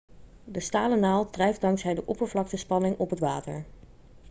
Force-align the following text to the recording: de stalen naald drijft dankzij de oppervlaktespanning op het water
de 0.43 0.59
stalen 0.59 0.99
naald 0.99 1.33
drijft 1.33 1.61
dankzij 1.61 1.93
de 1.93 2.05
oppervlaktespanning 2.05 2.97
op 2.97 3.09
het 3.09 3.19
water 3.19 3.65